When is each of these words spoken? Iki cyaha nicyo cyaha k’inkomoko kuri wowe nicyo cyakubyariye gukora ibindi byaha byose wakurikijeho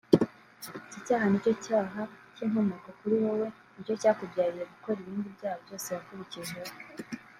Iki 0.85 0.99
cyaha 1.05 1.25
nicyo 1.29 1.53
cyaha 1.65 2.01
k’inkomoko 2.35 2.89
kuri 2.99 3.15
wowe 3.23 3.47
nicyo 3.73 3.93
cyakubyariye 4.01 4.65
gukora 4.73 4.97
ibindi 5.01 5.27
byaha 5.37 5.57
byose 5.63 5.87
wakurikijeho 5.95 6.73